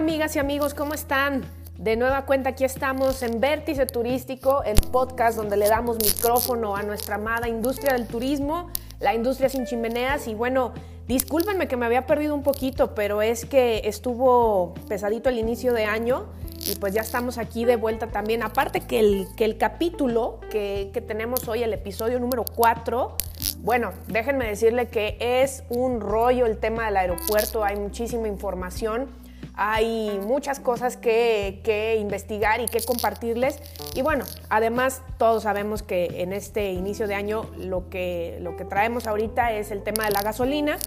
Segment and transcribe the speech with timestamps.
[0.00, 1.44] amigas y amigos, ¿cómo están?
[1.76, 6.82] De nueva cuenta aquí estamos en Vértice Turístico, el podcast donde le damos micrófono a
[6.82, 10.72] nuestra amada industria del turismo, la industria sin chimeneas y bueno,
[11.06, 15.84] discúlpenme que me había perdido un poquito, pero es que estuvo pesadito el inicio de
[15.84, 16.28] año
[16.66, 18.42] y pues ya estamos aquí de vuelta también.
[18.42, 19.00] Aparte que
[19.36, 23.18] el, capítulo que, que tenemos hoy, el episodio número 4,
[23.58, 29.19] bueno, déjenme decirle que es un rollo el tema del aeropuerto, hay muchísima información,
[29.62, 33.58] hay muchas cosas que, investigar y que compartirles.
[33.94, 38.64] Y bueno, además todos sabemos que en este inicio de año lo que, lo que
[38.64, 40.78] traemos ahorita es el tema de la gasolina.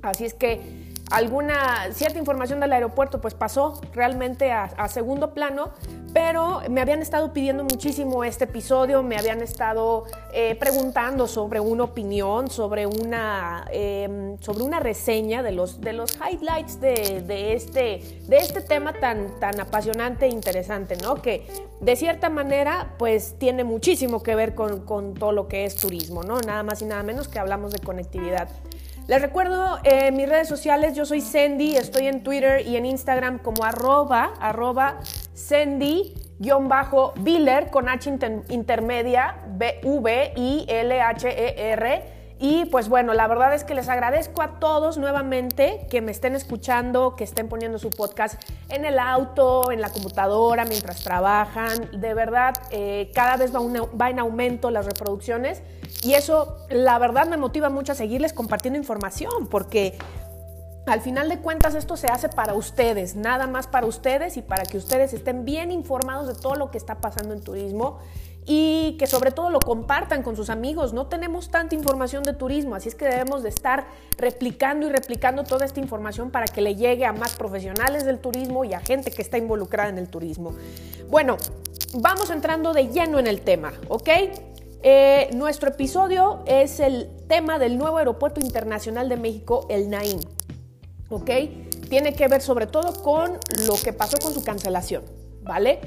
[0.00, 5.70] Así es que alguna cierta información del aeropuerto pues pasó realmente a, segundo plano,
[6.12, 11.84] pero me habían estado pidiendo muchísimo este episodio, me habían estado eh, preguntando sobre una
[11.84, 18.02] opinión, sobre una, eh, sobre una reseña de los, de los highlights de, de, este,
[18.26, 21.20] de este tema tan, tan apasionante e interesante, ¿no?
[21.22, 21.46] Que
[21.80, 26.22] de cierta manera pues tiene muchísimo que ver con, con todo lo que es turismo,
[26.22, 26.40] ¿no?
[26.40, 28.48] Nada más y nada menos que hablamos de conectividad.
[29.06, 33.38] Les recuerdo eh, mis redes sociales, yo soy Sandy, estoy en Twitter y en Instagram
[33.38, 35.00] como arroba, arroba
[35.34, 36.20] Sandy-Biller
[37.70, 40.60] con H inter intermedia, B-V-I-L-H-E-R.
[42.42, 46.34] Y pues bueno, la verdad es que les agradezco a todos nuevamente que me estén
[46.34, 52.00] escuchando, que estén poniendo su podcast en el auto, en la computadora, mientras trabajan.
[52.00, 55.62] De verdad, eh, cada vez va en aumento las reproducciones
[56.02, 59.98] y eso la verdad me motiva mucho a seguirles compartiendo información porque
[60.86, 64.64] al final de cuentas esto se hace para ustedes, nada más para ustedes y para
[64.64, 67.98] que ustedes estén bien informados de todo lo que está pasando en turismo
[68.46, 70.92] y que sobre todo lo compartan con sus amigos.
[70.92, 75.44] No tenemos tanta información de turismo, así es que debemos de estar replicando y replicando
[75.44, 79.10] toda esta información para que le llegue a más profesionales del turismo y a gente
[79.10, 80.54] que está involucrada en el turismo.
[81.08, 81.36] Bueno,
[81.94, 84.08] vamos entrando de lleno en el tema, ¿ok?
[84.82, 90.20] Eh, nuestro episodio es el tema del nuevo aeropuerto internacional de México, el Naim.
[91.10, 91.30] ¿Ok?
[91.90, 95.02] Tiene que ver sobre todo con lo que pasó con su cancelación,
[95.42, 95.80] ¿vale?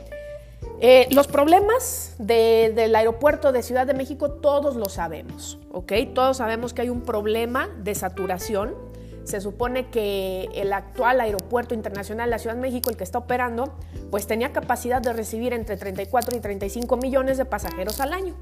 [0.80, 5.94] Eh, los problemas de, del aeropuerto de Ciudad de México todos lo sabemos, ¿ok?
[6.14, 8.76] Todos sabemos que hay un problema de saturación.
[9.24, 13.20] Se supone que el actual aeropuerto internacional de la Ciudad de México, el que está
[13.20, 13.74] operando,
[14.12, 18.36] pues tenía capacidad de recibir entre 34 y 35 millones de pasajeros al año.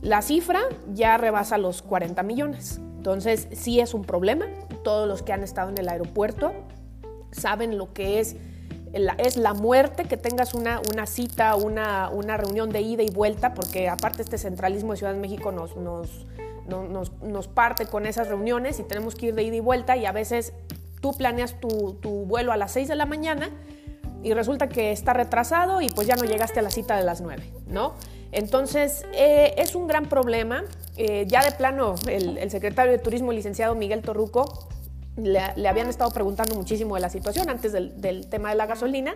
[0.00, 0.60] La cifra
[0.92, 2.80] ya rebasa los 40 millones.
[2.96, 4.46] Entonces, sí es un problema.
[4.84, 6.52] Todos los que han estado en el aeropuerto
[7.32, 8.36] saben lo que es
[8.92, 13.54] es la muerte, que tengas una, una cita, una, una, reunión de ida y vuelta,
[13.54, 16.26] porque aparte este centralismo de Ciudad de México nos, nos,
[16.66, 20.06] nos, nos, parte con esas reuniones y tenemos que ir de ida y vuelta y
[20.06, 20.52] a veces
[21.00, 23.50] tú planeas tu, tu vuelo a las 6 de la mañana
[24.22, 27.20] y resulta que está retrasado y pues ya no llegaste a la cita de las
[27.20, 27.94] 9, ¿no?
[28.32, 30.64] Entonces, eh, es un gran problema.
[30.96, 34.68] Eh, ya de plano, el, secretario de Turismo, licenciado Miguel Torruco,
[35.16, 39.14] le, habían estado preguntando muchísimo de la situación antes del tema de la gasolina.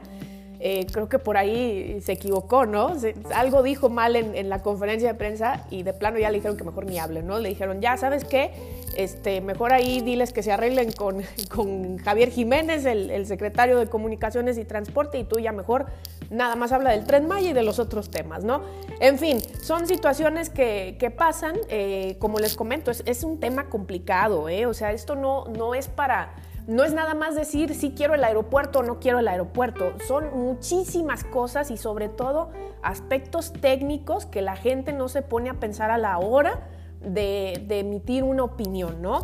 [0.65, 2.93] Eh, creo que por ahí se equivocó, ¿no?
[3.35, 6.57] Algo dijo mal en, en, la conferencia de prensa y de plano ya le dijeron
[6.57, 7.41] que mejor ni hable, ¿no?
[7.41, 8.53] Le dijeron, ya, ¿sabes qué?
[8.95, 11.21] Este, mejor ahí diles que se arreglen con,
[11.53, 15.87] con Javier Jiménez, el, el, secretario de Comunicaciones y Transporte, y tú ya mejor
[16.31, 18.63] nada más habla del Tren Maya y de los otros temas, ¿no?
[19.01, 23.69] En fin, son situaciones que, que pasan, eh, como les comento, es, es, un tema
[23.69, 24.67] complicado, ¿eh?
[24.67, 26.35] O sea, esto no, no es para
[26.67, 29.93] no es nada más decir si quiero el aeropuerto o no quiero el aeropuerto.
[30.07, 32.51] Son muchísimas cosas y sobre todo
[32.83, 36.69] aspectos técnicos que la gente no se pone a pensar a la hora
[37.01, 39.23] de, emitir una opinión, ¿no?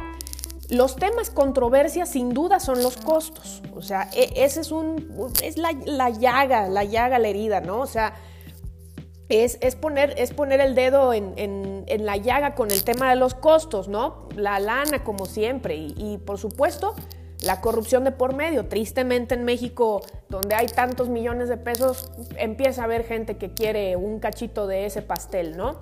[0.68, 3.62] Los temas controversias sin duda son los costos.
[3.74, 7.80] O sea, e, ese es un es la, la llaga, la llaga, la herida, ¿no?
[7.80, 8.14] O sea,
[9.28, 13.16] es, es, poner, es poner el dedo en, en, la llaga con el tema de
[13.16, 14.28] los costos, ¿no?
[14.34, 15.76] La lana, como siempre.
[15.76, 16.94] Y, por supuesto,
[17.42, 18.66] la corrupción de por medio.
[18.66, 23.96] Tristemente en México, donde hay tantos millones de pesos, empieza a haber gente que quiere
[23.96, 25.80] un cachito de ese pastel, ¿no?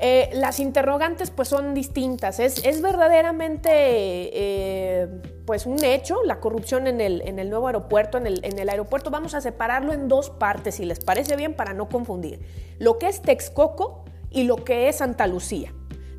[0.00, 2.38] Eh, las interrogantes pues son distintas.
[2.38, 5.08] Es, es verdaderamente eh,
[5.44, 8.16] pues un hecho la corrupción en el, en el nuevo aeropuerto.
[8.18, 11.54] En el, en el, aeropuerto vamos a separarlo en dos partes, si les parece bien,
[11.54, 12.40] para no confundir.
[12.78, 15.72] Lo que es Texcoco y lo que es Santa Lucía.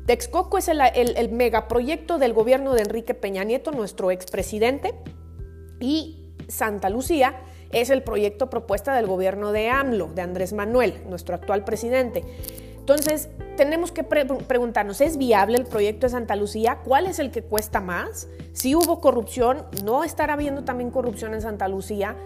[0.06, 4.94] Texcoco es el, megaproyecto del gobierno de Enrique Peña Nieto, nuestro expresidente,
[5.78, 7.40] y Santa Lucía
[7.72, 12.24] es el proyecto propuesta del gobierno de AMLO, de Andrés Manuel, nuestro actual presidente.
[12.78, 16.78] Entonces, tenemos que preguntarnos, ¿es viable el proyecto de Santa Lucía?
[16.84, 18.26] ¿Cuál es el que cuesta más?
[18.52, 22.16] Si hubo corrupción, ¿no estará habiendo también corrupción en Santa Lucía?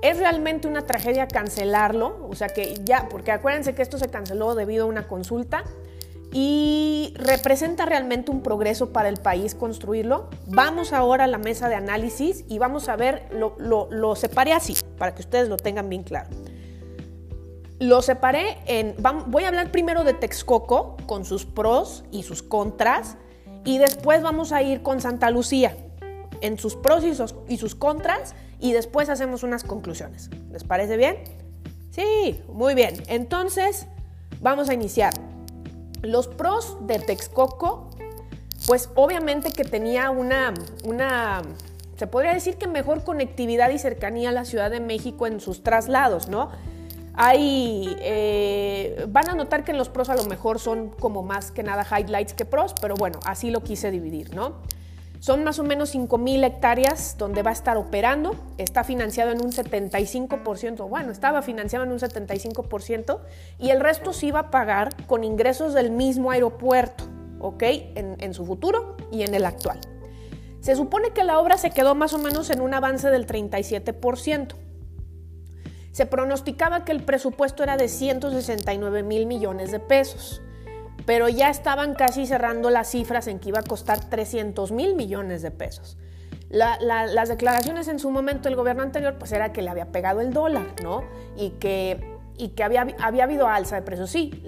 [0.00, 2.26] ¿Es realmente una tragedia cancelarlo?
[2.30, 5.64] O sea que ya, porque acuérdense que esto se canceló debido a una consulta
[6.38, 10.28] y representa realmente un progreso para el país construirlo.
[10.46, 14.76] Vamos ahora a la mesa de análisis y vamos a ver, lo, lo, separé así,
[14.98, 16.28] para que ustedes lo tengan bien claro.
[17.78, 18.96] Lo separé en,
[19.28, 23.16] voy a hablar primero de Texcoco, con sus pros y sus contras,
[23.64, 25.74] y después vamos a ir con Santa Lucía,
[26.42, 30.28] en sus pros y sus, y sus contras, y después hacemos unas conclusiones.
[30.52, 31.16] ¿Les parece bien?
[31.92, 33.02] Sí, muy bien.
[33.06, 33.86] Entonces,
[34.42, 35.14] vamos a iniciar.
[36.06, 37.90] Los pros de Texcoco,
[38.66, 40.54] pues obviamente que tenía una,
[40.84, 41.42] una,
[41.96, 45.64] se podría decir que mejor conectividad y cercanía a la Ciudad de México en sus
[45.64, 46.50] traslados, ¿no?
[47.14, 51.50] Hay, eh, van a notar que en los pros a lo mejor son como más
[51.50, 54.56] que nada highlights que pros, pero bueno, así lo quise dividir, ¿no?
[55.20, 58.34] Son más o menos 5.000 hectáreas donde va a estar operando.
[58.58, 63.20] Está financiado en un 75%, bueno, estaba financiado en un 75%
[63.58, 67.04] y el resto se iba a pagar con ingresos del mismo aeropuerto,
[67.40, 67.62] ¿ok?
[67.94, 69.80] En su futuro y en el actual.
[70.60, 74.54] Se supone que la obra se quedó más o menos en un avance del 37%.
[75.92, 80.42] Se pronosticaba que el presupuesto era de 169 mil millones de pesos
[81.06, 85.40] pero ya estaban casi cerrando las cifras en que iba a costar 300 mil millones
[85.40, 85.96] de pesos.
[86.50, 90.32] las declaraciones en su momento del gobierno anterior pues era que le había pegado el
[90.32, 91.04] dólar, ¿no?
[91.36, 94.10] Y que, y que había, había habido alza de precios.
[94.10, 94.42] Sí,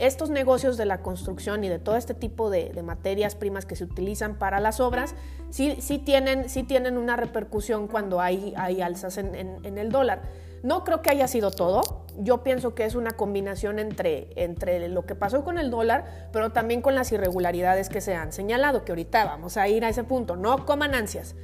[0.00, 3.84] estos negocios de la construcción y de todo este tipo de, materias primas que se
[3.84, 5.14] utilizan para las obras,
[5.50, 10.22] sí, sí, tienen, sí tienen una repercusión cuando hay, hay alzas en, en el dólar.
[10.62, 12.06] No creo que haya sido todo.
[12.16, 16.50] Yo pienso que es una combinación entre, entre lo que pasó con el dólar, pero
[16.50, 20.04] también con las irregularidades que se han señalado, que ahorita vamos a ir a ese
[20.04, 20.36] punto.
[20.36, 21.36] No coman ansias.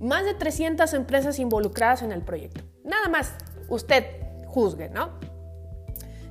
[0.00, 2.62] Más de 300 empresas involucradas en el proyecto.
[2.84, 3.34] Nada más,
[3.68, 4.04] usted
[4.46, 5.10] juzgue, ¿no?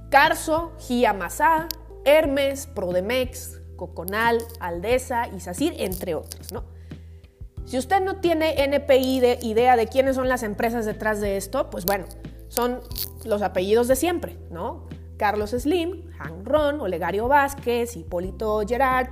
[0.10, 1.68] Carso, Giamazá,
[2.06, 6.64] Hermes, Prodemex, Coconal, Aldesa, Isacir, entre otros, ¿no?
[7.66, 11.70] Si usted no tiene NPI de idea de quiénes son las empresas detrás de esto,
[11.70, 12.06] pues bueno,
[12.48, 12.80] son
[13.26, 14.88] los apellidos de siempre, ¿no?
[15.18, 19.08] Carlos Slim, Han Ron, Olegario Vázquez, Hipólito Gerard,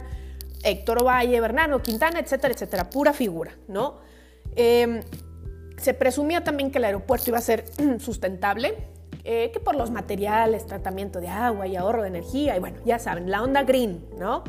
[0.63, 3.97] Héctor Valle, Bernardo Quintana, etcétera, etcétera, pura figura, ¿no?
[4.55, 5.01] Em,
[5.77, 7.65] se presumía también que el aeropuerto iba a ser
[7.99, 8.75] sustentable,
[9.23, 12.99] eh, que por los materiales, tratamiento de agua y ahorro de energía, y bueno, ya
[12.99, 14.43] saben, la onda green, ¿no?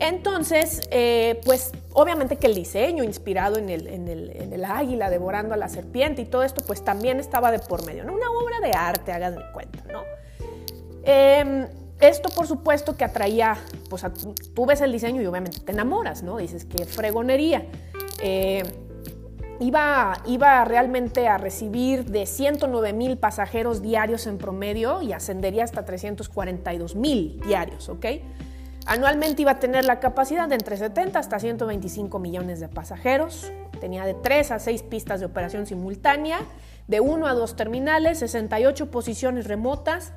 [0.00, 6.22] Entonces, eh, pues obviamente que el diseño inspirado en el, águila devorando a la serpiente
[6.22, 8.12] y todo esto, pues también estaba de por medio, ¿no?
[8.12, 10.02] Una obra de arte, háganme cuenta, ¿no?
[11.04, 11.66] Em,
[12.00, 13.56] esto, por supuesto, que atraía,
[13.88, 14.04] pues
[14.54, 16.38] tú ves el diseño y obviamente te enamoras, ¿no?
[16.38, 17.66] Dices, qué fregonería.
[18.22, 18.62] Eh,
[19.60, 25.84] iba, iba realmente a recibir de 109 mil pasajeros diarios en promedio y ascendería hasta
[25.84, 28.06] 342 mil diarios, ¿ok?
[28.86, 33.50] Anualmente iba a tener la capacidad de entre 70 hasta 125 millones de pasajeros.
[33.80, 36.40] Tenía de 3 a 6 pistas de operación simultánea,
[36.86, 40.12] de 1 a 2 terminales, 68 posiciones remotas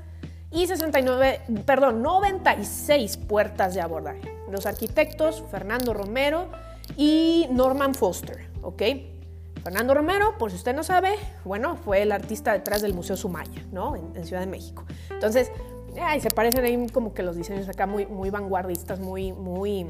[0.52, 4.38] y 69, perdón, 96 puertas de abordaje.
[4.52, 6.50] Los arquitectos Fernando Romero
[6.98, 8.82] y Norman Foster, ¿ok?
[9.64, 13.66] Fernando Romero, por si usted no sabe, bueno, fue el artista detrás del Museo Sumaya,
[13.72, 13.96] ¿no?
[13.96, 14.86] En, en Ciudad de México.
[15.10, 15.52] Entonces,
[16.02, 19.86] ay, se parecen ahí como que los diseños acá muy, muy vanguardistas, muy, muy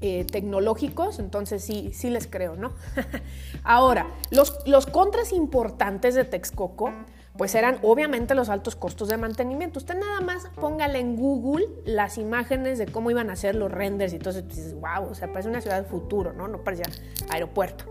[0.00, 2.72] eh, tecnológicos, entonces sí, sí les creo, ¿no?
[3.64, 6.92] Ahora, los, los contras importantes de Texcoco,
[7.36, 9.78] pues eran obviamente los altos costos de mantenimiento.
[9.78, 14.12] Usted nada más póngale en Google las imágenes de cómo iban a ser los renders
[14.12, 16.48] y entonces dices, wow, o sea, parece una ciudad del futuro, ¿no?
[16.48, 16.86] No parecía
[17.30, 17.84] aeropuerto.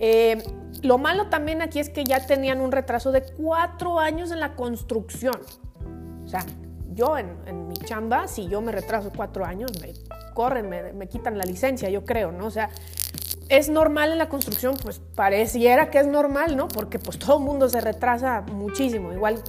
[0.00, 0.42] Eh,
[0.82, 4.54] lo malo también aquí es que ya tenían un retraso de cuatro años en la
[4.54, 5.40] construcción.
[6.24, 6.44] O sea,
[6.98, 9.94] yo en, mi chamba, si yo me retraso cuatro años, me
[10.34, 12.46] corren, me, quitan la licencia, yo creo, ¿no?
[12.46, 12.70] O sea,
[13.48, 16.66] es normal en la construcción, pues pareciera que es normal, ¿no?
[16.66, 19.12] Porque pues todo el mundo se retrasa muchísimo.
[19.12, 19.40] Igual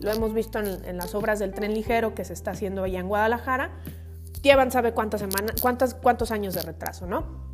[0.00, 3.08] lo hemos visto en, las obras del tren ligero que se está haciendo allá en
[3.08, 3.70] Guadalajara.
[4.40, 7.44] Llevan sabe cuántas semanas, cuántas, cuántos años de retraso, ¿no?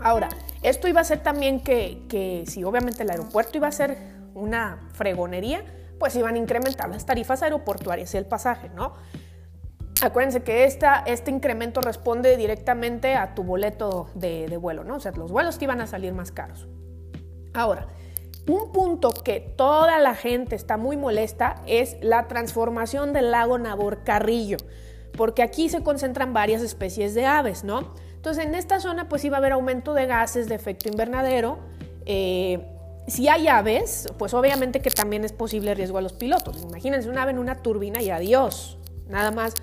[0.00, 0.28] Ahora,
[0.62, 3.96] esto iba a ser también que, que si obviamente el aeropuerto iba a ser
[4.34, 5.64] una fregonería,
[5.98, 8.94] pues iban a incrementar las tarifas aeroportuarias y el pasaje, ¿no?
[10.00, 14.96] Acuérdense que esta, este incremento responde directamente a tu boleto de, vuelo, ¿no?
[14.96, 16.68] O sea, los vuelos te iban a salir más caros.
[17.54, 17.88] Ahora,
[18.46, 24.04] Un punto que toda la gente está muy molesta es la transformación del lago Nabor
[24.04, 24.56] Carrillo,
[25.18, 27.92] porque aquí se concentran varias especies de aves, ¿no?
[28.14, 31.58] Entonces en esta zona pues iba a haber aumento de gases de efecto invernadero.
[32.06, 32.77] Eh,
[33.08, 36.62] si hay aves, pues obviamente que también es posible riesgo a los pilotos.
[36.62, 38.78] Imagínense un ave en una turbina y adiós.
[39.08, 39.54] Nada más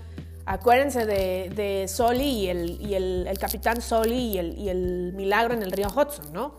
[0.45, 5.63] acuérdense de, Soli y, el, y el, capitán Soli y el, y el milagro en
[5.63, 6.55] el río Hudson, ¿no?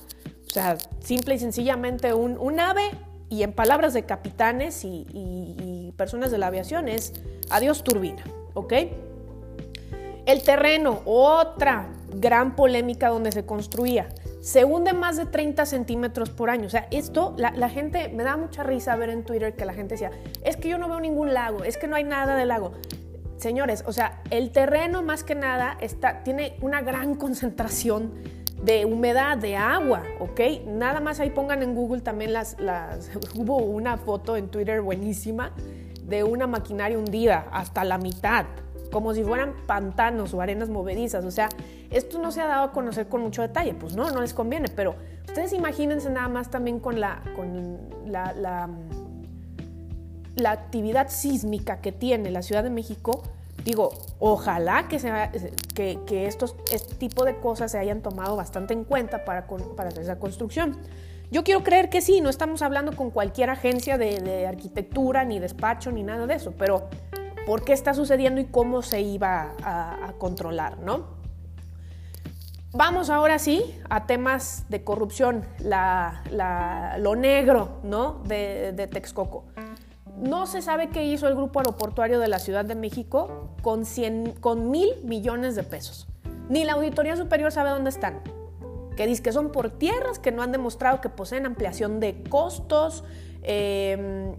[0.47, 2.91] O sea, simple y sencillamente un, un ave
[3.29, 7.13] y en palabras de capitanes y, y personas de la aviación es
[7.51, 8.25] adiós turbina,
[8.55, 8.73] ¿ok?
[10.27, 14.09] El terreno, otra gran polémica donde se construía.
[14.47, 16.67] Se hunde más de 30 centímetros por año.
[16.67, 19.95] O sea, esto, la, gente, me da mucha risa ver en Twitter que la gente
[19.95, 20.13] decía,
[20.45, 22.71] es que yo no veo ningún lago, es que no hay nada de lago.
[23.39, 28.15] Señores, o sea, el terreno más que nada está, tiene una gran concentración
[28.63, 30.41] de humedad, de agua, ¿ok?
[30.65, 33.11] Nada más ahí pongan en Google también las, las...
[33.35, 35.51] Hubo una foto en Twitter buenísima
[36.05, 38.47] de una maquinaria hundida hasta la mitad,
[38.87, 41.25] como si fueran pantanos o arenas movedizas.
[41.25, 41.49] O sea,
[41.91, 44.69] esto no se ha dado a conocer con mucho detalle, pues no, no les conviene,
[44.69, 44.95] pero
[45.27, 48.69] ustedes imagínense nada más también con la, con la, la,
[50.37, 53.23] la actividad sísmica que tiene la Ciudad de México.
[53.65, 53.91] Digo,
[54.21, 55.33] ojalá que, sea,
[55.75, 59.89] que, que estos, este tipo de cosas se hayan tomado bastante en cuenta para, para
[59.89, 60.77] esa construcción.
[61.33, 65.41] Yo quiero creer que sí, no estamos hablando con cualquier agencia de, de arquitectura, ni
[65.41, 66.89] despacho, ni nada de eso, pero
[67.47, 71.17] por qué está sucediendo y cómo se iba a, controlar, ¿no?
[72.73, 76.23] Vamos ahora sí a temas de corrupción, la,
[76.99, 78.21] lo negro ¿no?
[78.25, 79.45] de, de, Texcoco.
[80.19, 84.33] No se sabe qué hizo el grupo aeroportuario de la Ciudad de México con, 100,
[84.41, 86.09] con mil millones de pesos.
[86.49, 88.21] Ni la Auditoría Superior sabe dónde están.
[88.97, 93.05] Que dice que son por tierras que no han demostrado que poseen ampliación de costos.
[93.43, 94.35] Eh,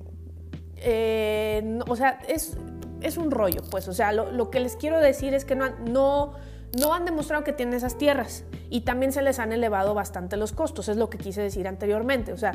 [0.77, 2.57] eh, o sea, es,
[3.01, 5.69] es un rollo, pues, o sea, lo, lo, que les quiero decir es que no,
[5.85, 6.33] no,
[6.79, 10.51] no han demostrado que tienen esas tierras y también se les han elevado bastante los
[10.51, 12.53] costos, es lo que quise decir anteriormente, o sea,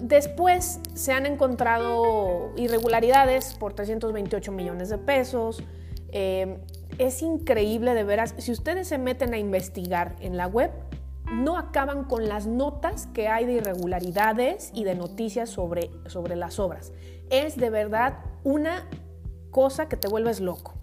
[0.00, 5.62] después se han encontrado irregularidades por 328 millones de pesos,
[6.12, 6.58] eh,
[6.98, 10.70] es increíble de veras, si ustedes se meten a investigar en la web,
[11.32, 16.58] no acaban con las notas que hay de irregularidades y de noticias sobre, sobre las
[16.58, 16.92] obras.
[17.30, 18.88] Es de verdad una
[19.56, 20.74] cosa que te vuelves loco.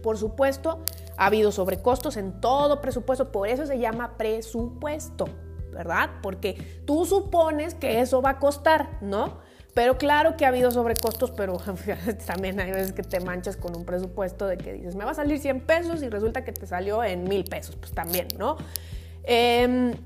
[0.00, 0.78] Por supuesto,
[1.16, 5.24] ha habido sobrecostos en todo presupuesto, por eso se llama presupuesto,
[5.72, 6.10] ¿verdad?
[6.22, 9.38] Porque tú supones que eso va a costar, ¿no?
[9.74, 11.56] Pero claro que ha habido sobrecostos, pero
[12.26, 15.14] también hay veces que te manchas con un presupuesto de que dices, me va a
[15.14, 18.56] salir 100 pesos y resulta que te salió en mil pesos, pues también, ¿no?
[19.24, 19.96] Eh,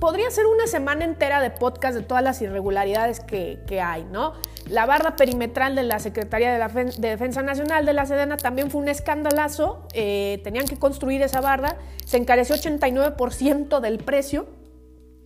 [0.00, 4.32] podría ser una semana entera de podcast de todas las irregularidades que, que hay, ¿no?
[4.68, 8.70] La barra perimetral de la Secretaría de, la de, Defensa Nacional de la Sedena también
[8.70, 9.86] fue un escandalazo.
[9.92, 14.46] Eh, tenían que construir esa barra, se encareció 89% del precio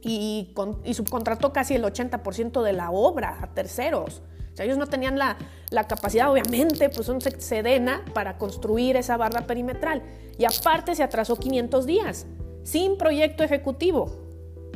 [0.03, 4.23] y, con, y, subcontrató casi el 80% de la obra a terceros.
[4.53, 5.37] O sea, ellos no tenían la,
[5.71, 10.03] la capacidad, obviamente, pues son Sedena para construir esa barra perimetral.
[10.39, 12.27] Y aparte se atrasó 500 días,
[12.63, 14.24] sin proyecto ejecutivo.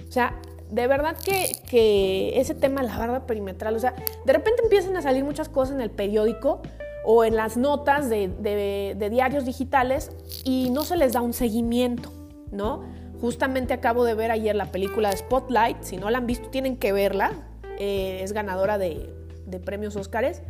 [0.09, 4.97] O sea, de verdad que, ese tema, la barra perimetral, o sea, de repente empiezan
[4.97, 6.63] a salir muchas cosas en el periódico
[7.05, 10.11] o en las notas de, diarios digitales
[10.45, 12.13] y no se les da un seguimiento,
[12.51, 12.85] ¿no?
[13.21, 16.77] Justamente acabo de ver ayer la película de Spotlight, si no la han visto tienen
[16.77, 17.33] que verla,
[17.79, 19.13] eh, es ganadora de,
[19.47, 20.43] de premios Óscares,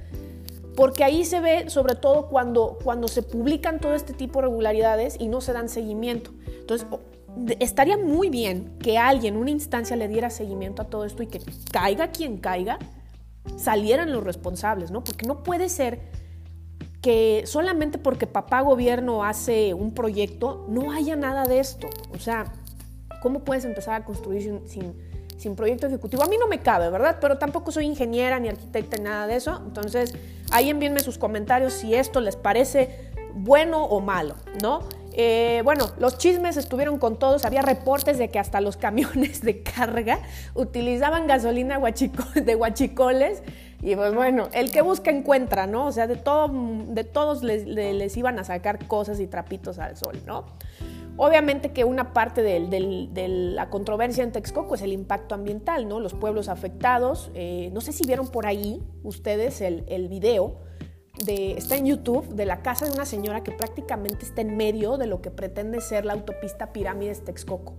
[0.77, 5.17] porque ahí se ve sobre todo cuando, cuando se publican todo este tipo de regularidades
[5.19, 6.31] y no se dan seguimiento.
[6.61, 6.87] Entonces,
[7.61, 11.41] estaría muy bien que alguien, una instancia, le diera seguimiento a todo esto y que
[11.73, 12.79] caiga quien caiga,
[13.57, 15.05] salieran los responsables, ¿no?
[15.05, 16.01] Porque no puede ser
[17.01, 21.89] que solamente porque papá gobierno hace un proyecto no haya nada de esto.
[22.13, 22.53] O sea,
[23.23, 24.95] ¿cómo puedes empezar a construir sin,
[25.37, 26.23] sin, proyecto ejecutivo?
[26.23, 27.19] A mí no me cabe, ¿verdad?
[27.21, 29.63] Pero tampoco soy ingeniera ni arquitecta ni nada de eso.
[29.65, 30.15] Entonces,
[30.51, 34.81] ahí envíenme sus comentarios si esto les parece bueno o malo, ¿no?
[35.21, 37.45] Eh, bueno, los chismes estuvieron con todos.
[37.45, 40.21] Había reportes de que hasta los camiones de carga
[40.55, 43.43] utilizaban gasolina de huachicoles.
[43.83, 45.87] Y pues bueno, el que busca encuentra, ¿no?
[45.87, 50.21] O sea, de, todo, de todos les, iban a sacar cosas y trapitos al sol,
[50.25, 50.47] ¿no?
[51.17, 55.99] Obviamente que una parte de, la controversia en Texcoco es el impacto ambiental, ¿no?
[55.99, 57.33] Los pueblos afectados.
[57.35, 60.68] Eh, no sé si vieron por ahí ustedes el video
[61.25, 64.97] de, está en YouTube, de la casa de una señora que prácticamente está en medio
[64.97, 67.75] de lo que pretende ser la autopista Pirámides Texcoco.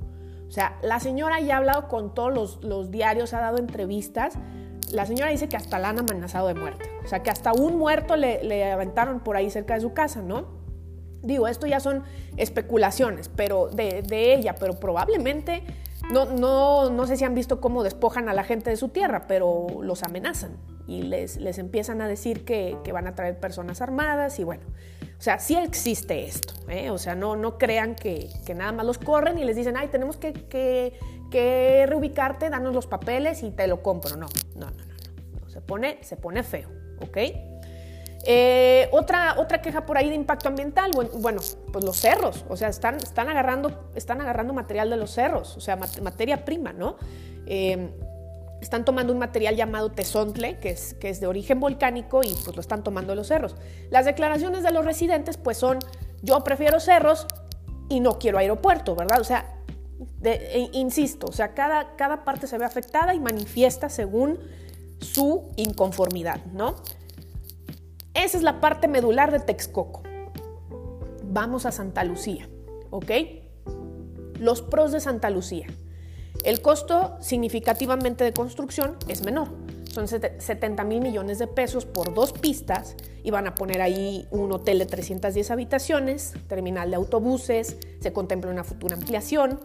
[0.48, 4.34] O sea, la señora ya ha hablado con todos los, diarios, ha dado entrevistas.
[4.91, 6.89] La señora dice que hasta la han amenazado de muerte.
[7.05, 10.22] O sea, que hasta un muerto le, le aventaron por ahí cerca de su casa,
[10.22, 10.60] ¿no?
[11.22, 12.03] Digo, esto ya son
[12.38, 15.63] especulaciones pero de ella, pero probablemente
[16.12, 19.25] no, no, no sé si han visto cómo despojan a la gente de su tierra,
[19.28, 24.39] pero los amenazan y les, les empiezan a decir que, van a traer personas armadas
[24.39, 24.63] y bueno,
[25.18, 26.89] o sea, sí existe esto, ¿eh?
[26.89, 30.18] o sea, no, no crean que, nada más los corren y les dicen, ay, tenemos
[30.18, 30.34] que,
[31.30, 34.16] que, reubicarte, danos los papeles y te lo compro.
[34.16, 35.50] No, no, no, no, no.
[35.50, 36.70] Se, pone, se pone feo,
[37.01, 37.18] ¿ok?
[38.26, 42.68] Eh, otra, otra queja por ahí de impacto ambiental, bueno, pues los cerros, o sea,
[42.68, 46.98] están, están, agarrando, están agarrando material de los cerros, o sea, materia prima, ¿no?
[47.46, 47.90] Eh,
[48.62, 52.56] están tomando un material llamado tesontle, que es, que es de origen volcánico y pues
[52.56, 53.56] lo están tomando de los cerros.
[53.90, 55.80] Las declaraciones de los residentes pues son,
[56.22, 57.26] yo prefiero cerros
[57.88, 59.22] y no quiero aeropuerto, ¿verdad?
[59.22, 59.56] O sea,
[60.24, 64.40] e, insisto, o sea, cada, cada parte se ve afectada y manifiesta según
[65.00, 66.76] su inconformidad, ¿no?
[68.29, 70.03] Esa es la parte medular de Texcoco.
[71.24, 72.48] Vamos a Santa Lucía,
[72.91, 73.12] ¿ok?
[74.38, 75.65] Los pros de Santa Lucía.
[76.43, 79.48] El costo significativamente de construcción es menor.
[79.91, 84.51] Son 70 mil millones de pesos por dos pistas y van a poner ahí un
[84.51, 89.59] hotel de 310 habitaciones, terminal de autobuses, se contempla una futura ampliación,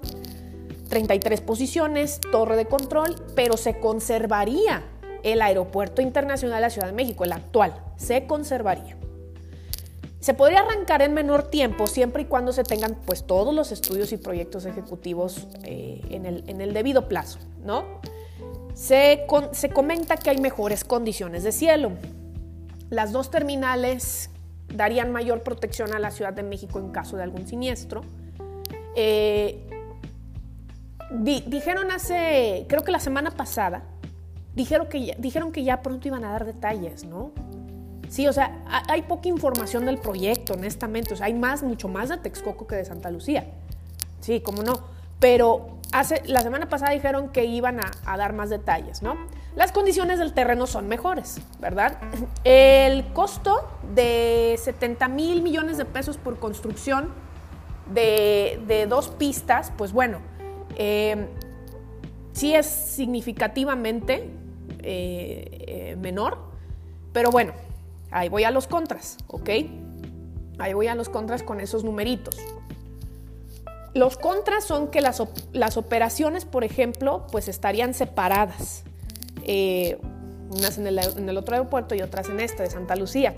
[0.88, 4.84] 33 posiciones, torre de control, pero se conservaría
[5.24, 8.96] el Aeropuerto Internacional de la Ciudad de México, el actual, se conservaría.
[10.20, 14.12] Se podría arrancar en menor tiempo siempre y cuando se tengan pues todos los estudios
[14.12, 17.84] y proyectos ejecutivos eh, en, el, debido plazo, ¿no?
[18.74, 21.92] Se, se comenta que hay mejores condiciones de cielo.
[22.90, 24.30] Las dos terminales
[24.68, 28.02] darían mayor protección a la Ciudad de México en caso de algún siniestro.
[28.96, 29.60] Eh,
[31.10, 33.84] dijeron hace, creo que la semana pasada,
[34.54, 37.32] dijeron que, ya, dijeron que ya pronto iban a dar detalles, ¿no?
[38.08, 41.14] Sí, o sea, hay poca información del proyecto, honestamente.
[41.14, 43.46] O sea, hay más, mucho más de Texcoco que de Santa Lucía.
[44.20, 44.74] Sí, cómo no.
[45.18, 49.16] Pero hace, la semana pasada dijeron que iban a, dar más detalles, ¿no?
[49.56, 51.98] Las condiciones del terreno son mejores, ¿verdad?
[52.44, 57.08] El costo de 70 mil millones de pesos por construcción
[57.92, 60.18] de, dos pistas, pues bueno,
[60.76, 61.26] eh,
[62.32, 64.30] sí es significativamente
[64.86, 66.38] eh, eh, menor,
[67.12, 67.52] pero bueno,
[68.10, 69.50] ahí voy a los contras, ¿ok?
[70.58, 72.36] Ahí voy a los contras con esos numeritos.
[73.94, 75.20] Los contras son que las,
[75.76, 78.84] operaciones, por ejemplo, pues estarían separadas.
[79.44, 79.98] Eh,
[80.50, 83.34] unas en el, otro aeropuerto y otras en este, de Santa Lucía.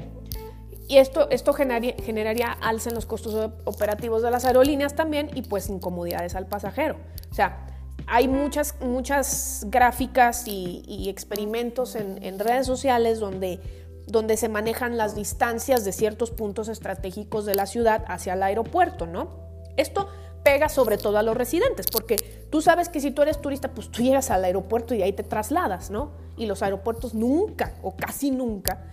[0.89, 5.43] Y esto, esto generaría, generaría alza en los costos operativos de las aerolíneas también y
[5.43, 6.97] pues incomodidades al pasajero.
[7.31, 7.76] O sea,
[8.07, 13.61] hay muchas, muchas gráficas y, experimentos en, redes sociales donde,
[14.07, 19.07] donde se manejan las distancias de ciertos puntos estratégicos de la ciudad hacia el aeropuerto,
[19.07, 19.47] ¿no?
[19.77, 20.09] Esto
[20.45, 23.91] pega sobre todo a los residentes, porque tú sabes que si tú eres turista, pues
[23.91, 26.13] tú llegas al aeropuerto y ahí te trasladas, ¿no?
[26.37, 28.85] Y los aeropuertos nunca o casi nunca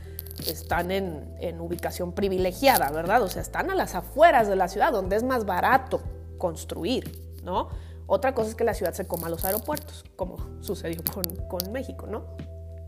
[0.47, 3.21] están en, en ubicación privilegiada, ¿verdad?
[3.21, 6.01] O sea, están a las afueras de la ciudad, donde es más barato
[6.39, 7.69] construir, ¿no?
[8.07, 11.01] Otra cosa es que la ciudad se coma los aeropuertos, como sucedió
[11.49, 12.35] con, México, ¿no?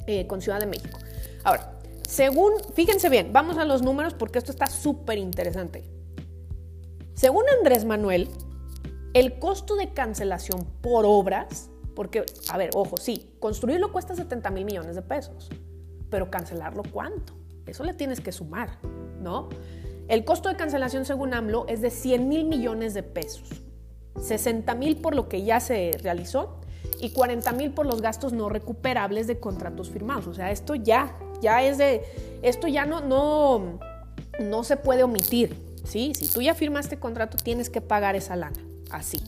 [0.07, 0.99] Eh, con Ciudad de México.
[1.43, 5.83] Ahora, según, fíjense bien, vamos a los números porque esto está súper interesante.
[7.13, 8.29] Según Andrés Manuel,
[9.13, 14.65] el costo de cancelación por obras, porque, a ver, ojo, sí, construirlo cuesta 70 mil
[14.65, 15.49] millones de pesos,
[16.09, 17.33] pero cancelarlo cuánto?
[17.65, 18.77] Eso le tienes que sumar,
[19.21, 19.49] ¿no?
[20.07, 23.64] El costo de cancelación según AMLO es de 100 mil millones de pesos.
[24.21, 26.57] 60 mil por lo que ya se realizó
[26.99, 30.27] y 40 mil por los gastos no recuperables de contratos firmados.
[30.27, 32.03] O sea, esto ya, ya es de,
[32.41, 33.79] esto ya no, no,
[34.39, 35.55] no se puede omitir.
[35.83, 36.13] ¿sí?
[36.15, 38.59] Si tú ya firmaste contrato, tienes que pagar esa lana.
[38.89, 39.19] Así.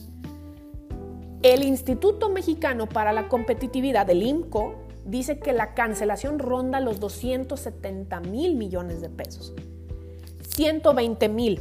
[1.42, 4.74] El Instituto Mexicano para la Competitividad, el IMCO,
[5.04, 9.54] dice que la cancelación ronda los 270 mil millones de pesos.
[10.48, 11.60] 120 mil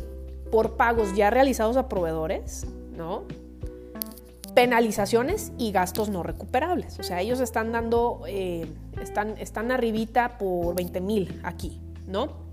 [0.51, 2.65] por pagos ya realizados a proveedores
[2.97, 3.23] ¿no?
[4.53, 6.99] Penalizaciones y gastos no recuperables.
[6.99, 8.65] O sea, ellos están dando, eh,
[8.99, 12.47] están, están arribita por 20 mil aquí, ¿no?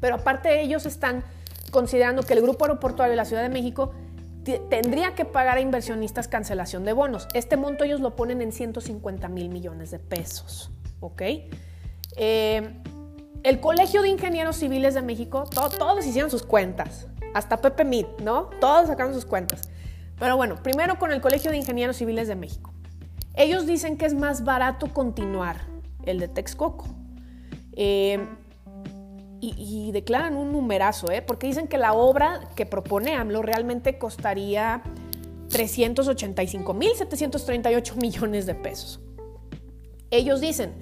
[0.00, 1.22] Pero aparte ellos están
[1.70, 3.92] considerando que el Grupo Aeroportuario de la Ciudad de México
[4.68, 7.26] tendría que pagar a inversionistas cancelación de bonos.
[7.34, 10.70] Este monto ellos lo ponen en 150 mil millones de pesos,
[11.00, 11.22] ¿ok?
[12.16, 12.82] Eh,
[13.42, 18.50] el Colegio de Ingenieros Civiles de México, todos hicieron sus cuentas, hasta Pepe Mit, ¿no?
[18.60, 19.68] Todos sacaron sus cuentas.
[20.18, 22.72] Pero bueno, primero con el Colegio de Ingenieros Civiles de México.
[23.34, 25.66] Ellos dicen que es más barato continuar
[26.04, 26.86] el de Texcoco.
[27.72, 28.26] Eh,
[29.40, 31.20] y, declaran un numerazo, ¿eh?
[31.22, 34.82] porque dicen que la obra que propone AMLO realmente costaría
[35.50, 38.98] 385.738 millones de pesos.
[40.10, 40.72] Ellos dicen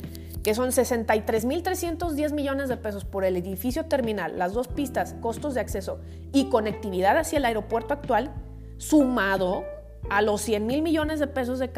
[0.42, 5.60] que son 63.310 millones de pesos por el edificio terminal, las dos pistas, costos de
[5.60, 5.98] acceso
[6.32, 8.30] y conectividad hacia el aeropuerto actual,
[8.88, 9.64] sumado
[10.10, 11.70] a los 100 mil millones de pesos de,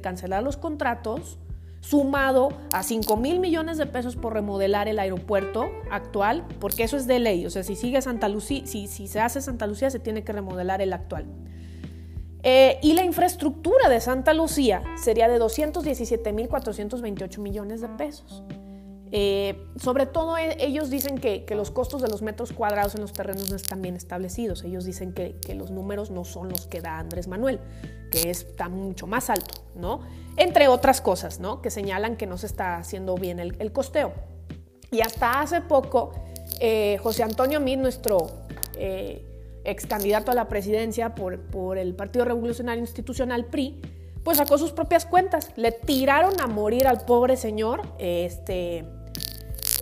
[0.00, 1.38] cancelar los contratos,
[1.80, 7.06] sumado a 5 mil millones de pesos por remodelar el aeropuerto actual, porque eso es
[7.06, 10.24] de ley, o sea, si sigue Santa Lucía, si, se hace Santa Lucía, se tiene
[10.24, 11.26] que remodelar el actual.
[12.42, 18.42] Eh, y la infraestructura de Santa Lucía sería de 217.428 millones de pesos.
[19.12, 23.12] Eh, sobre todo e, ellos dicen que, los costos de los metros cuadrados en los
[23.12, 24.64] terrenos no están bien establecidos.
[24.64, 27.60] Ellos dicen que, los números no son los que da Andrés Manuel,
[28.10, 30.00] que está mucho más alto, ¿no?
[30.36, 31.62] Entre otras cosas, ¿no?
[31.62, 34.12] Que señalan que no se está haciendo bien el, costeo.
[34.90, 36.12] Y hasta hace poco,
[36.60, 38.26] eh, José Antonio Mir, nuestro
[38.76, 43.80] ex candidato a la presidencia por el Partido Revolucionario Institucional PRI,
[44.24, 45.50] pues sacó sus propias cuentas.
[45.56, 47.82] Le tiraron a morir al pobre señor.
[47.98, 48.84] Este,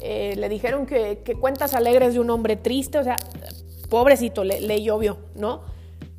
[0.02, 2.98] eh, le dijeron que, cuentas alegres de un hombre triste.
[2.98, 3.16] O sea,
[3.88, 5.62] pobrecito, le, llovió, ¿no?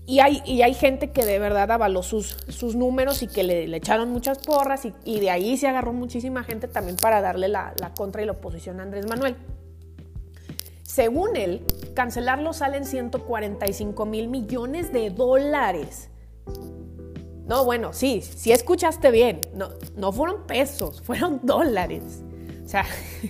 [0.06, 3.76] Y hay, y hay gente que de verdad avaló sus, sus números y que le,
[3.76, 7.94] echaron muchas porras y, de ahí se agarró muchísima gente también para darle la, la
[7.94, 9.36] contra y la oposición a Andrés Manuel.
[10.84, 16.10] Según él, cancelarlo salen 145 mil millones de dólares.
[17.46, 19.42] No, bueno, sí, sí escuchaste bien.
[19.54, 22.24] No, no fueron pesos, fueron dólares.
[22.66, 22.86] O sea,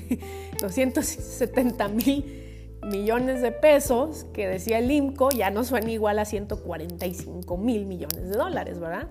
[0.62, 2.44] 270 mil
[2.84, 8.30] millones de pesos que decía el IMCO ya no suena igual a 145 mil millones
[8.30, 9.08] de dólares, ¿verdad?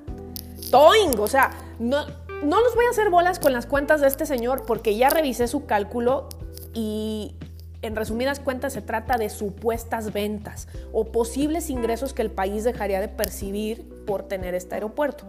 [0.71, 2.05] Toing, o sea, no,
[2.43, 5.49] no los voy a hacer bolas con las cuentas de este señor porque ya revisé
[5.49, 6.29] su cálculo
[6.75, 7.35] y
[7.83, 13.01] en resumidas cuentas, se trata de supuestas ventas o posibles ingresos que el país dejaría
[13.01, 15.25] de percibir por tener este aeropuerto.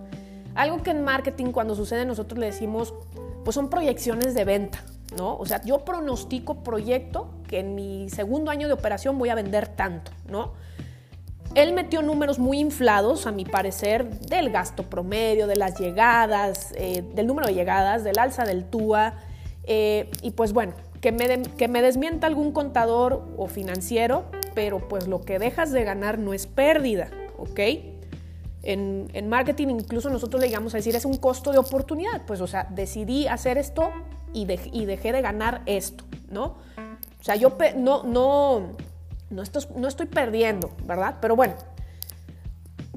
[0.56, 2.94] Algo que en marketing cuando sucede nosotros le decimos,
[3.44, 4.84] pues son proyecciones de venta,
[5.18, 5.36] ¿no?
[5.38, 9.68] O sea, yo pronostico proyecto que en mi segundo año de operación voy a vender
[9.68, 10.54] tanto, ¿no?
[11.56, 17.04] Él metió números muy inflados, a mi parecer, del gasto promedio, de las llegadas, eh,
[17.14, 19.20] del número de llegadas, del alza del TUA,
[19.64, 24.24] eh, y pues bueno, que me, desmienta algún contador o financiero,
[24.56, 27.60] pero pues lo que dejas de ganar no es pérdida, ¿ok?
[28.62, 32.48] En, marketing incluso nosotros le llegamos a decir es un costo de oportunidad, pues o
[32.48, 33.92] sea, decidí hacer esto
[34.32, 36.56] y, dejé de ganar esto, ¿no?
[37.20, 38.72] O sea, yo no, no,
[39.30, 41.18] no, estoy, no estoy perdiendo, ¿verdad?
[41.20, 41.56] Pero bueno,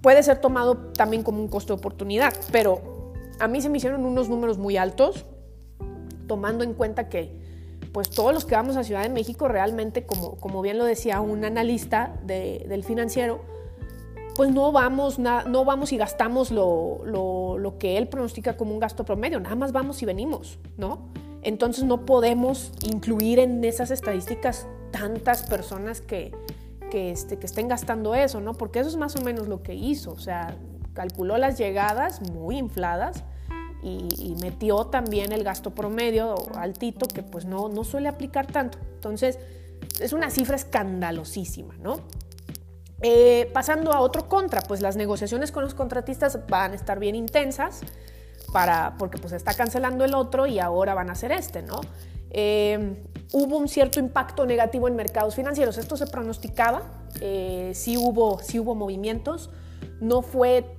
[0.01, 4.05] puede ser tomado también como un costo de oportunidad, pero a mí se me hicieron
[4.05, 5.27] unos números muy altos,
[6.29, 7.46] tomando en cuenta que
[7.97, 11.23] pues todos los que vamos a Ciudad de México realmente, como, como bien lo decía
[11.23, 13.41] un analista del financiero,
[14.35, 19.07] pues no vamos, no vamos y gastamos lo, lo, que él pronostica como un gasto
[19.07, 21.09] promedio, nada más vamos y venimos, ¿no?
[21.41, 26.35] Entonces no podemos incluir en esas estadísticas tantas personas que,
[26.91, 28.53] que, este, que estén gastando eso, ¿no?
[28.53, 30.55] Porque eso es más o menos lo que hizo, o sea,
[30.93, 33.25] calculó las llegadas muy infladas,
[33.87, 38.79] y, metió también el gasto promedio altito que pues no, no suele aplicar tanto.
[38.95, 39.39] Entonces
[40.01, 42.01] es una cifra escandalosísima, ¿no?
[43.03, 47.15] Eh, pasando a otro contra, pues las negociaciones con los contratistas van a estar bien
[47.15, 47.81] intensas
[48.53, 51.81] para, porque pues está cancelando el otro y ahora van a hacer este, ¿no?
[52.31, 52.97] Eh,
[53.33, 56.83] hubo un cierto impacto negativo en mercados financieros, esto se pronosticaba,
[57.21, 59.51] eh, sí, hubo, sí hubo movimientos,
[60.01, 60.76] no fue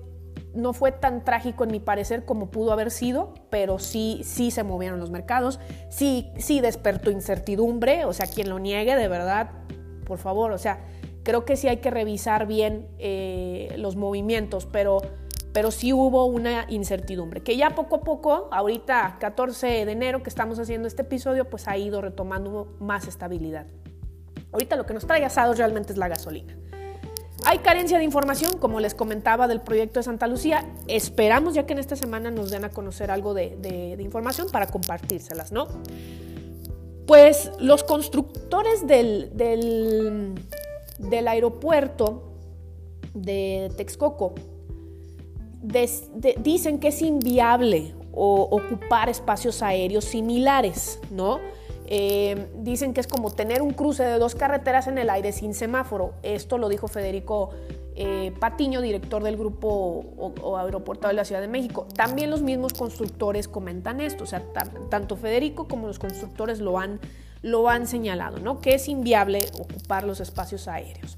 [0.53, 4.63] no fue tan trágico en mi parecer como pudo haber sido, pero sí, sí se
[4.63, 9.51] movieron los mercados, sí, sí despertó incertidumbre, o sea, quien lo niegue, de verdad,
[10.05, 10.79] por favor, o sea,
[11.23, 15.01] creo que sí hay que revisar bien eh, los movimientos, pero,
[15.53, 20.29] pero sí hubo una incertidumbre, que ya poco a poco, ahorita 14 de enero que
[20.29, 23.67] estamos haciendo este episodio, pues ha ido retomando más estabilidad.
[24.51, 26.55] Ahorita lo que nos trae asados realmente es la gasolina.
[27.49, 30.65] Hay carencia de información, como les comentaba, del proyecto de Santa Lucía.
[30.89, 35.53] Esperamos ya que en esta semana nos den a conocer algo de, información para compartírselas,
[35.53, 35.65] ¿no?
[37.05, 39.31] Pues los constructores del,
[40.97, 42.33] del, aeropuerto
[43.13, 44.35] de Texcoco
[45.61, 51.39] dicen que es inviable ocupar espacios aéreos similares, ¿no?
[51.87, 55.53] Eh, dicen que es como tener un cruce de dos carreteras en el aire sin
[55.53, 56.13] semáforo.
[56.21, 57.51] Esto lo dijo Federico
[57.95, 61.87] eh, Patiño, director del grupo o, aeropuerto de la Ciudad de México.
[61.95, 64.43] También los mismos constructores comentan esto, o sea,
[64.89, 66.99] tanto Federico como los constructores lo han,
[67.41, 68.59] lo han señalado, ¿no?
[68.59, 71.17] Que es inviable ocupar los espacios aéreos.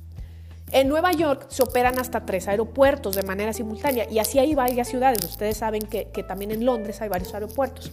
[0.71, 4.87] En Nueva York se operan hasta tres aeropuertos de manera simultánea y así hay varias
[4.87, 5.25] ciudades.
[5.25, 7.91] Ustedes saben que, también en Londres hay varios aeropuertos.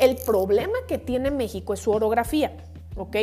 [0.00, 2.56] El problema que tiene México es su orografía,
[2.96, 3.16] ¿ok?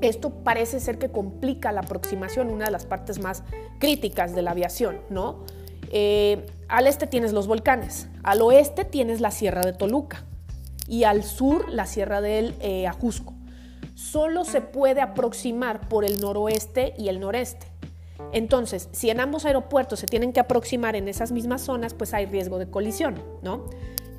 [0.00, 3.42] Esto parece ser que complica la aproximación, una de las partes más
[3.80, 5.44] críticas de la aviación, ¿no?
[5.90, 10.24] Eh, al este tienes los volcanes, al oeste tienes la Sierra de Toluca
[10.86, 13.34] y al sur la Sierra del eh, Ajusco.
[13.96, 17.66] Solo se puede aproximar por el noroeste y el noreste.
[18.32, 22.26] Entonces, si en ambos aeropuertos se tienen que aproximar en esas mismas zonas, pues hay
[22.26, 23.64] riesgo de colisión, ¿no?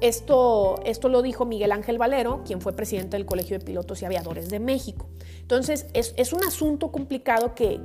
[0.02, 4.06] Esto, esto lo dijo Miguel Ángel Valero, quien fue presidente del Colegio de Pilotos y
[4.06, 5.08] Aviadores de México.
[5.42, 7.80] Entonces, es, un asunto complicado que,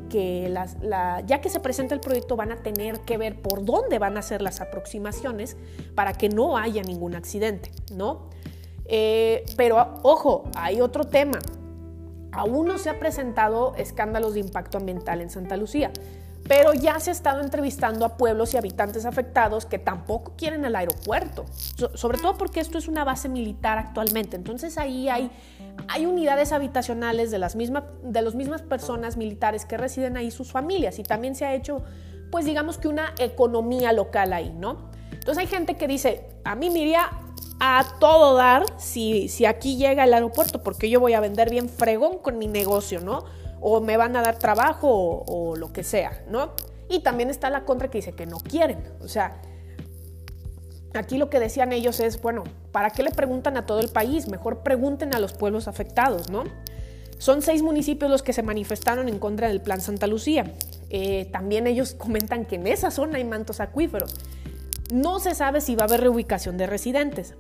[1.26, 4.22] ya que se presenta el proyecto van a tener que ver por dónde van a
[4.22, 5.56] ser las aproximaciones
[5.94, 8.30] para que no haya ningún accidente, ¿no?
[8.86, 11.38] Eh, pero ojo, hay otro tema
[12.36, 15.90] aún no se ha presentado escándalos de impacto ambiental en Santa Lucía,
[16.48, 20.76] pero ya se ha estado entrevistando a pueblos y habitantes afectados que tampoco quieren el
[20.76, 21.44] aeropuerto,
[21.94, 24.36] sobre todo porque esto es una base militar actualmente.
[24.36, 25.30] Entonces ahí hay,
[25.88, 30.52] hay unidades habitacionales de las, mismas de las mismas personas militares que residen ahí, sus
[30.52, 31.82] familias, y también se ha hecho,
[32.30, 34.90] pues digamos que una economía local ahí, ¿no?
[35.10, 37.10] Entonces hay gente que dice, a mí me iría
[37.58, 41.68] a todo dar si, si aquí llega el aeropuerto, porque yo voy a vender bien
[41.68, 43.24] fregón con mi negocio, ¿no?
[43.60, 44.88] O me van a dar trabajo
[45.26, 46.52] o, lo que sea, ¿no?
[46.88, 48.78] Y también está la contra que dice que no quieren.
[49.00, 49.40] O sea,
[50.94, 54.28] aquí lo que decían ellos es, bueno, ¿para qué le preguntan a todo el país?
[54.28, 56.44] Mejor pregunten a los pueblos afectados, ¿no?
[57.18, 60.52] Son seis municipios los que se manifestaron en contra del Plan Santa Lucía.
[60.90, 64.14] Eh, también ellos comentan que en esa zona hay mantos acuíferos.
[64.92, 67.34] No se sabe si va a haber reubicación de residentes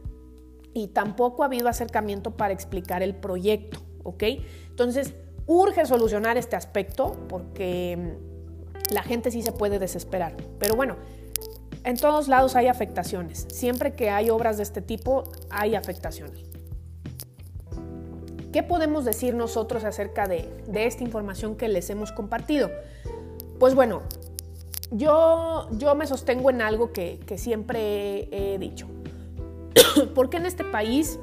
[0.72, 4.24] y tampoco ha habido acercamiento para explicar el proyecto, ¿ok?
[4.68, 5.14] Entonces,
[5.46, 10.36] urge solucionar este aspecto porque mm, la gente sí se puede desesperar.
[10.58, 10.96] Pero bueno,
[11.84, 13.46] en todos lados hay afectaciones.
[13.52, 16.44] Siempre que hay obras de este tipo, hay afectaciones.
[18.52, 22.70] ¿Qué podemos decir nosotros acerca de, esta información que les hemos compartido?
[23.58, 24.02] Pues bueno,
[24.90, 28.86] yo, yo me sostengo en algo que, siempre he dicho.
[30.14, 31.18] ¿Por qué en este país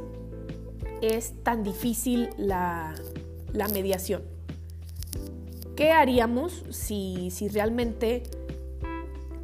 [1.01, 2.93] es tan difícil la,
[3.67, 4.23] mediación?
[5.75, 8.23] ¿Qué haríamos si, si realmente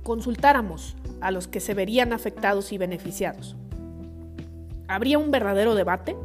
[0.03, 3.55] consultáramos a los que se verían afectados y beneficiados?
[4.87, 6.15] ¿Habría un verdadero debate?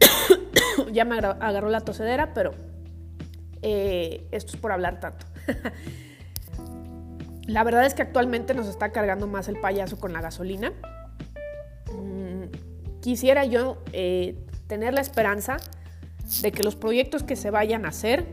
[0.92, 2.52] ya me agarró la tosedera, pero
[3.62, 5.26] eh, esto es por hablar tanto.
[7.46, 10.72] La verdad es que actualmente nos está cargando más el payaso con la gasolina.
[11.92, 12.44] Mm,
[13.00, 15.58] quisiera yo eh, tener la esperanza
[16.42, 18.26] de que los proyectos que se vayan a hacer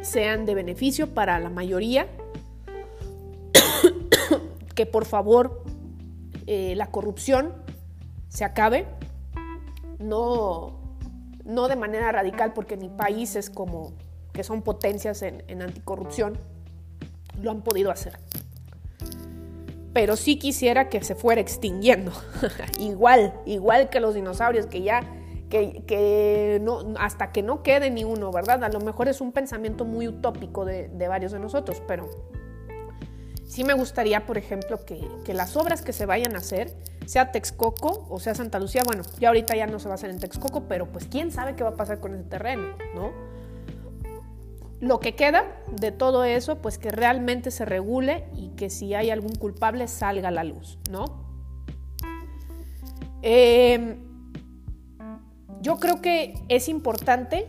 [0.00, 2.08] sean de beneficio para la mayoría,
[4.74, 5.62] que por favor
[6.46, 7.52] eh, la corrupción
[8.28, 8.86] se acabe,
[9.98, 10.80] no,
[11.44, 13.92] no de manera radical, porque ni países como
[14.32, 16.38] que son potencias en anticorrupción
[17.40, 18.18] lo han podido hacer.
[19.92, 22.12] Pero sí quisiera que se fuera extinguiendo.
[22.78, 25.02] igual, igual que los dinosaurios, que ya,
[25.52, 26.62] que,
[26.98, 28.64] hasta que no quede ni uno, ¿verdad?
[28.64, 32.08] A lo mejor es un pensamiento muy utópico de, varios de nosotros, pero
[33.44, 37.32] sí me gustaría, por ejemplo, que, que, las obras que se vayan a hacer, sea
[37.32, 40.18] Texcoco o sea Santa Lucía, bueno, ya ahorita ya no se va a hacer en
[40.18, 43.12] Texcoco, pero pues quién sabe qué va a pasar con ese terreno, ¿no?
[44.80, 49.10] lo que queda de todo eso, pues que realmente se regule y que si hay
[49.10, 51.04] algún culpable salga a la luz, ¿no?
[53.22, 54.11] Em,
[55.62, 57.46] yo creo que es importante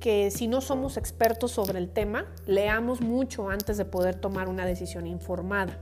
[0.00, 4.66] que si no somos expertos sobre el tema, leamos mucho antes de poder tomar una
[4.66, 5.78] decisión informada.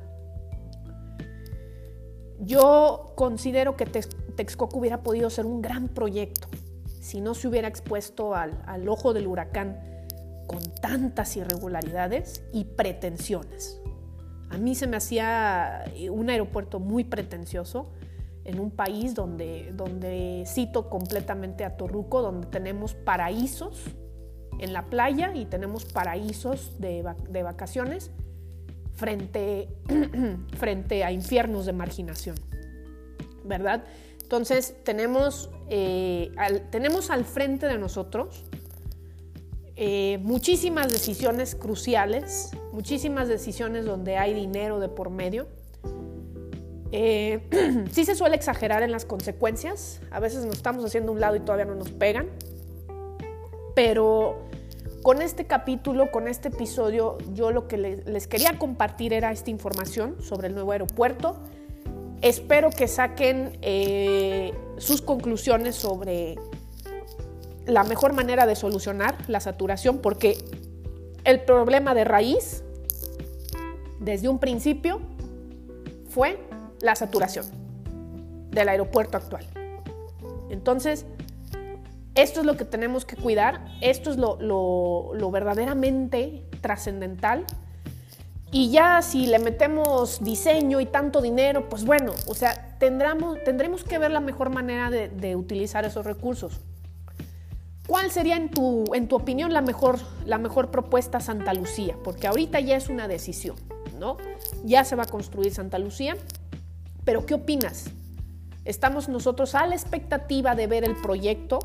[2.38, 6.48] Yo considero que Texcoco hubiera podido ser un gran proyecto
[7.00, 9.80] si no se hubiera expuesto al, al ojo del huracán
[10.46, 13.80] con tantas irregularidades y pretensiones.
[14.50, 17.90] A mí se me hacía eh, un aeropuerto muy pretencioso
[18.50, 23.84] en un país donde, donde cito completamente a Torruco, donde tenemos paraísos
[24.58, 27.02] en la playa y tenemos paraísos de,
[27.42, 28.10] vacaciones
[28.94, 29.68] frente,
[30.56, 32.36] frente a infiernos de marginación,
[33.44, 33.84] ¿verdad?
[34.22, 36.30] Entonces tenemos, eh,
[36.70, 38.44] tenemos al frente de nosotros
[39.76, 45.48] eh, muchísimas decisiones cruciales, muchísimas decisiones donde hay dinero de por medio.
[46.92, 47.40] Eh,
[47.92, 51.40] sí se suele exagerar en las consecuencias, a veces nos estamos haciendo un lado y
[51.40, 52.28] todavía no nos pegan,
[53.74, 54.50] pero
[55.02, 60.16] con este capítulo, con este episodio, yo lo que les, quería compartir era esta información
[60.20, 61.36] sobre el nuevo aeropuerto.
[62.20, 66.36] Espero que saquen eh, sus conclusiones sobre
[67.66, 70.36] la mejor manera de solucionar la saturación, porque
[71.24, 72.62] el problema de raíz,
[74.00, 75.00] desde un principio,
[76.10, 76.38] fue
[76.80, 77.46] la saturación
[78.50, 79.46] del aeropuerto actual.
[80.50, 81.06] Entonces,
[82.14, 87.44] esto es lo que tenemos que cuidar, esto es lo, verdaderamente trascendental.
[88.52, 93.98] Y ya si le metemos diseño y tanto dinero, pues bueno, o sea, tendremos, que
[93.98, 96.58] ver la mejor manera de, utilizar esos recursos.
[97.86, 101.96] ¿Cuál sería en tu, en tu opinión la mejor, la mejor propuesta Santa Lucía?
[102.02, 103.56] Porque ahorita ya es una decisión,
[103.98, 104.16] ¿no?
[104.64, 106.16] Ya se va a construir Santa Lucía,
[107.04, 107.90] pero ¿qué opinas?
[108.64, 111.58] Estamos nosotros a la expectativa de ver el proyecto,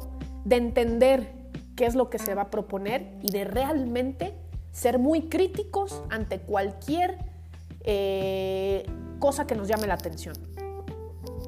[0.44, 1.34] de entender
[1.76, 4.34] qué es lo que se va a proponer y de realmente
[4.72, 7.18] ser muy críticos ante cualquier
[7.82, 8.86] eh,
[9.20, 10.36] cosa que nos llame la atención.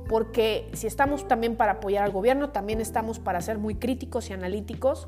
[0.08, 4.34] Porque si estamos también para apoyar al gobierno, también estamos para ser muy críticos y
[4.34, 5.08] analíticos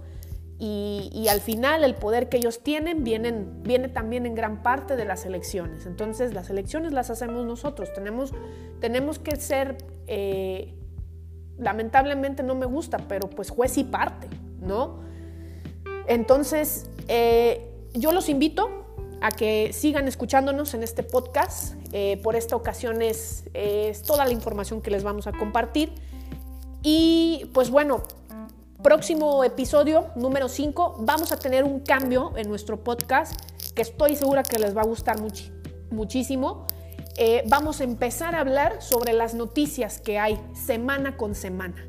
[0.61, 5.25] y, al final el poder que ellos tienen viene también en gran parte de las
[5.25, 5.85] elecciones.
[5.85, 7.93] Entonces las elecciones las hacemos nosotros.
[7.93, 8.33] Tenemos,
[8.81, 10.75] tenemos que ser eh,
[11.59, 14.27] lamentablemente no me gusta, pero pues juez y parte,
[14.59, 14.99] ¿no?
[16.07, 18.85] Entonces, eh, yo los invito
[19.21, 21.75] a que sigan escuchándonos en este podcast.
[21.91, 25.91] Eh, por esta ocasión es, es, toda la información que les vamos a compartir.
[26.81, 28.03] Y pues bueno,
[28.81, 33.33] próximo episodio, número 5, vamos a tener un cambio en nuestro podcast
[33.75, 35.17] que estoy segura que les va a gustar
[35.91, 36.65] muchísimo.
[37.17, 41.85] Eh, vamos a empezar a hablar sobre las noticias que hay semana con semana,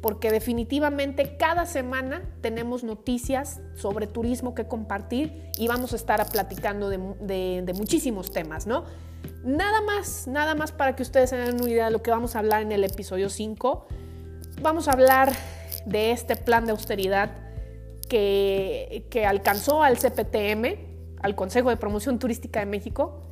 [0.00, 6.88] porque definitivamente cada semana tenemos noticias sobre turismo que compartir y vamos a estar platicando
[6.88, 8.84] de, muchísimos temas, ¿no?
[9.42, 12.38] Nada más, nada más para que ustedes tengan una idea de lo que vamos a
[12.38, 13.88] hablar en el episodio 5.
[14.62, 15.32] Vamos a hablar
[15.88, 17.30] de este plan de austeridad
[18.08, 20.76] que, que alcanzó al CPTM,
[21.20, 23.22] al Consejo de Promoción Turística de México,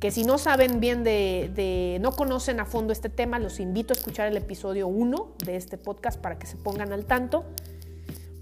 [0.00, 3.96] que si no saben bien de, no conocen a fondo este tema, los invito a
[3.96, 7.44] escuchar el episodio 1 de este podcast para que se pongan al tanto.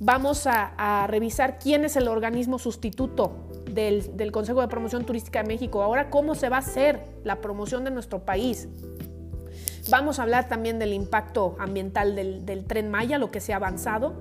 [0.00, 5.82] Vamos a, revisar quién es el organismo sustituto del, Consejo de Promoción Turística de México.
[5.82, 8.68] Ahora, cómo se va a hacer la promoción de nuestro país.
[9.90, 14.14] Vamos a hablar también del impacto ambiental del, tren Maya, lo que se ha avanzado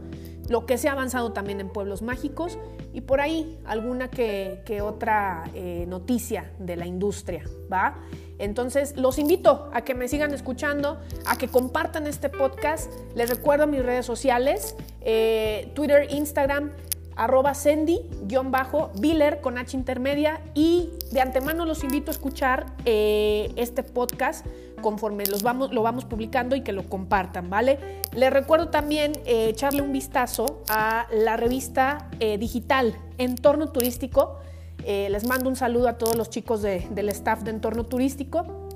[0.50, 2.58] lo que se ha avanzado también en pueblos mágicos
[2.94, 8.00] y por ahí alguna que, otra eh, noticia de la industria, ¿va?
[8.40, 12.92] Entonces los invito a que me sigan escuchando, a que compartan este podcast.
[13.16, 16.72] Les recuerdo mis redes sociales, eh, Twitter, Instagram,
[17.16, 24.46] arroba Sendy-Biller con H intermedia y de antemano los invito a escuchar eh, este podcast
[24.82, 28.02] conforme los vamos, lo vamos publicando y que lo compartan, ¿vale?
[28.14, 34.40] Les recuerdo también eh, echarle un vistazo a la revista eh, digital Entorno Turístico.
[34.86, 38.68] les mando un saludo a todos los chicos del staff de Entorno Turístico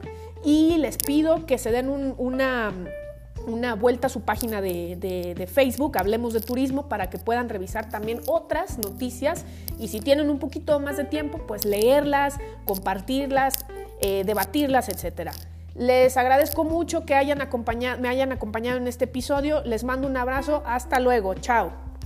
[0.45, 2.71] y les pido que se den una
[3.47, 8.21] una vuelta a su página de, Facebook, Hablemos de Turismo, para que puedan revisar también
[8.27, 9.45] otras noticias
[9.79, 13.53] y si tienen un poquito más de tiempo, pues leerlas, compartirlas,
[14.01, 15.31] eh, debatirlas, etc.
[15.75, 19.63] Les agradezco mucho que hayan acompañado, me hayan acompañado en este episodio.
[19.63, 20.63] Les mando un abrazo.
[20.65, 21.35] Hasta luego.
[21.35, 21.96] Chao.